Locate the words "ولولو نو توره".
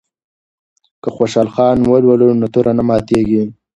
1.91-2.71